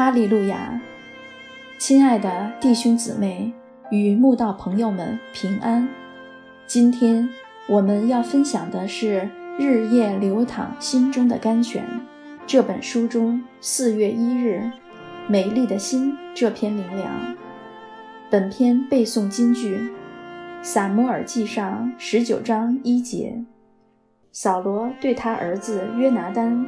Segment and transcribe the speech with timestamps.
[0.00, 0.80] 哈利路亚！
[1.76, 3.52] 亲爱的弟兄姊妹
[3.90, 5.86] 与慕道朋友们平安。
[6.66, 7.28] 今天
[7.66, 9.28] 我们要分享的是
[9.62, 11.84] 《日夜流淌心中的甘泉》
[12.46, 14.70] 这本书中四月一日
[15.28, 17.36] “美丽的心”这篇灵粮。
[18.30, 19.76] 本篇背诵金句：
[20.62, 23.44] 《撒母耳记上》十九章一节，
[24.32, 26.64] 扫罗对他儿子约拿丹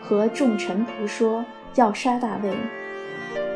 [0.00, 1.44] 和众臣仆说。
[1.74, 2.50] 要杀大卫，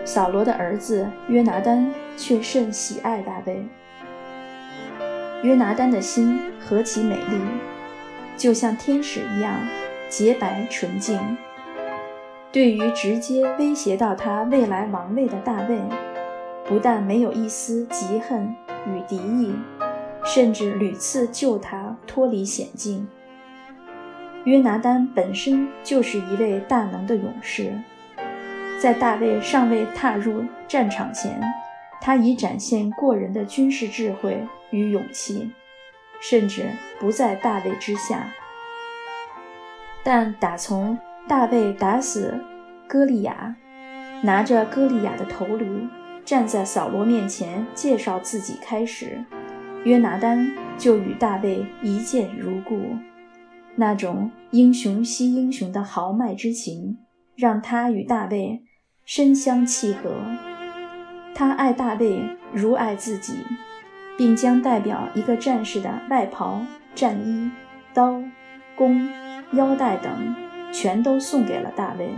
[0.05, 3.67] 扫罗的儿子约拿丹却甚喜爱大卫。
[5.43, 7.41] 约拿丹的心何其美丽，
[8.37, 9.55] 就像天使一样
[10.09, 11.21] 洁白纯净。
[12.51, 15.79] 对于直接威胁到他未来王位的大卫，
[16.65, 18.55] 不但没有一丝嫉恨
[18.87, 19.55] 与敌意，
[20.25, 23.07] 甚至屡次救他脱离险境。
[24.45, 27.73] 约拿丹本身就是一位大能的勇士。
[28.79, 31.41] 在大卫尚未踏入战场前，
[32.01, 35.51] 他已展现过人的军事智慧与勇气，
[36.21, 36.69] 甚至
[37.01, 38.27] 不在大卫之下。
[40.05, 40.97] 但打从
[41.27, 42.39] 大卫打死
[42.87, 43.57] 歌利亚，
[44.23, 45.81] 拿着歌利亚的头颅
[46.25, 49.25] 站在扫罗面前介绍自己开始，
[49.85, 52.81] 约拿丹就与大卫一见如故。
[53.75, 56.99] 那种英雄惜英雄的豪迈之情，
[57.35, 58.63] 让他与大卫。
[59.07, 60.11] 身相契合，
[61.33, 62.21] 他爱大卫
[62.53, 63.35] 如爱自己，
[64.19, 66.61] 并将代表一个战士的外袍、
[66.93, 67.49] 战衣、
[67.95, 68.21] 刀、
[68.75, 69.09] 弓、
[69.53, 70.35] 腰带等，
[70.73, 72.11] 全都送给了大卫。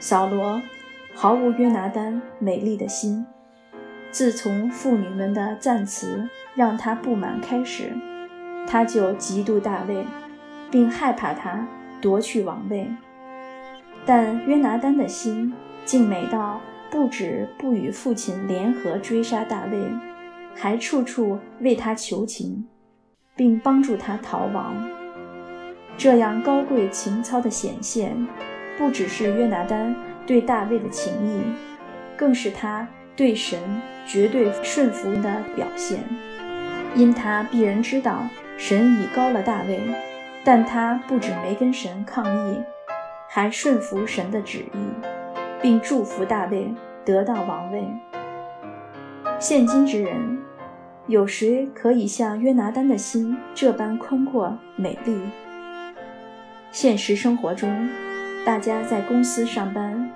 [0.00, 0.60] 扫罗
[1.14, 3.24] 毫无约拿丹美丽的心，
[4.10, 7.96] 自从妇女们的赞词让他不满开始，
[8.66, 10.04] 他就嫉妒大卫，
[10.68, 11.64] 并害怕他
[12.00, 12.90] 夺去王位。
[14.06, 15.52] 但约拿丹的心
[15.84, 19.78] 竟美到不止不与父亲联合追杀大卫，
[20.54, 22.66] 还处处为他求情，
[23.36, 24.74] 并帮助他逃亡。
[25.96, 28.16] 这样高贵情操的显现，
[28.78, 29.94] 不只是约拿丹
[30.26, 31.42] 对大卫的情谊，
[32.16, 33.58] 更是他对神
[34.06, 36.00] 绝对顺服的表现。
[36.96, 39.78] 因他必然知道神已高了大卫，
[40.42, 42.58] 但他不止没跟神抗议。
[43.32, 45.06] 还顺服神的旨意，
[45.62, 46.74] 并祝福大卫
[47.04, 47.86] 得到王位。
[49.38, 50.42] 现今之人，
[51.06, 55.16] 有谁可以像约拿丹的心这般宽阔美丽？
[56.72, 57.88] 现实生活中，
[58.44, 60.10] 大家在公司上班，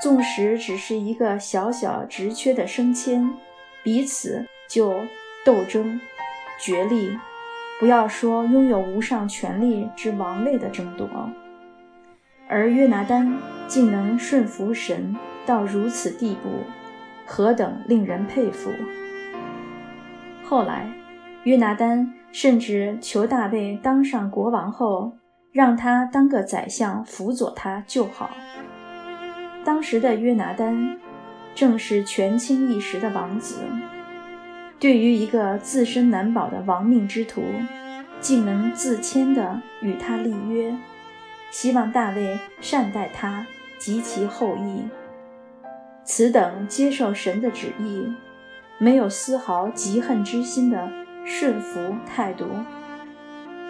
[0.00, 3.28] 纵使只是一个小小职缺的升迁，
[3.82, 4.94] 彼此就
[5.44, 6.00] 斗争、
[6.60, 7.18] 角力，
[7.80, 11.08] 不要说拥有无上权力之王位的争夺。
[12.48, 15.16] 而约拿丹竟能顺服神
[15.46, 16.50] 到如此地步，
[17.26, 18.70] 何等令人佩服！
[20.44, 20.86] 后来，
[21.44, 25.12] 约拿丹甚至求大卫当上国王后，
[25.52, 28.30] 让他当个宰相辅佐他就好。
[29.64, 30.98] 当时的约拿丹
[31.54, 33.56] 正是权倾一时的王子，
[34.78, 37.42] 对于一个自身难保的亡命之徒，
[38.20, 40.74] 竟能自谦地与他立约。
[41.52, 43.46] 希望大卫善待他
[43.78, 44.82] 及其后裔。
[46.04, 48.12] 此等接受神的旨意，
[48.78, 50.90] 没有丝毫嫉恨之心的
[51.24, 52.46] 顺服态度，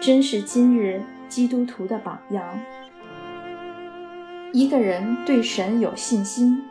[0.01, 2.59] 真是今日基督徒的榜样。
[4.51, 6.63] 一个人对神有信心，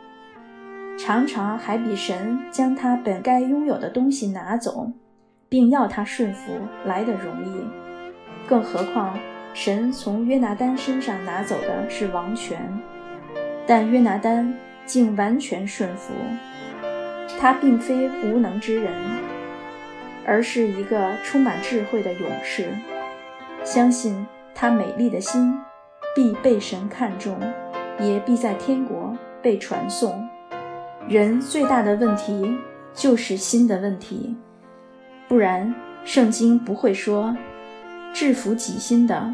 [0.97, 4.91] 常常还比神将他本该拥有的东西拿走，
[5.47, 6.51] 并要他顺服
[6.85, 9.17] 来得容易，更何况。
[9.53, 12.59] 神从约拿丹身上拿走的是王权，
[13.67, 14.51] 但约拿丹
[14.85, 16.11] 竟完全顺服。
[17.39, 18.93] 他并非无能之人，
[20.25, 22.69] 而是一个充满智慧的勇士。
[23.63, 25.57] 相信他美丽的心
[26.15, 27.39] 必被神看重，
[27.99, 30.27] 也必在天国被传颂。
[31.07, 32.57] 人最大的问题
[32.93, 34.35] 就是心的问题，
[35.27, 35.73] 不然
[36.03, 37.35] 圣经不会说。
[38.13, 39.33] 制服己心的，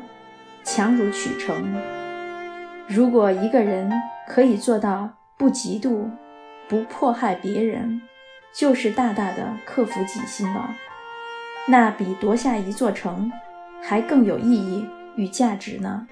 [0.64, 1.76] 强如取成。
[2.88, 3.92] 如果一个人
[4.28, 6.10] 可以做到不嫉妒、
[6.68, 8.02] 不迫害别人，
[8.54, 10.74] 就是大大的克服己心了。
[11.68, 13.32] 那比夺下一座城
[13.82, 16.08] 还更有意义与价值呢。